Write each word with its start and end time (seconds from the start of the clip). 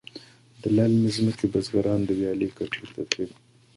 د 0.61 0.63
للمې 0.75 1.09
ځمکې 1.17 1.45
بزگران 1.53 1.99
د 2.05 2.09
ویالې 2.19 2.47
کټیر 2.57 2.87
ته 2.95 3.01
تللي 3.09 3.25
دي. 3.29 3.37